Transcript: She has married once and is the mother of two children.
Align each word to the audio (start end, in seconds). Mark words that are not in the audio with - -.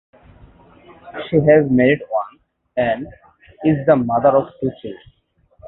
She 1.29 1.35
has 1.35 1.69
married 1.69 2.01
once 2.09 2.41
and 2.75 3.05
is 3.63 3.85
the 3.85 3.95
mother 3.95 4.29
of 4.29 4.47
two 4.59 4.71
children. 4.81 4.99